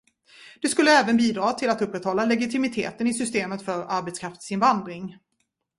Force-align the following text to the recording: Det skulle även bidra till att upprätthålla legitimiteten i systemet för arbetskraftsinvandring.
Det 0.61 0.67
skulle 0.69 0.99
även 0.99 1.17
bidra 1.17 1.53
till 1.53 1.69
att 1.69 1.81
upprätthålla 1.81 2.25
legitimiteten 2.25 3.07
i 3.07 3.13
systemet 3.13 3.61
för 3.61 3.85
arbetskraftsinvandring. 3.89 5.17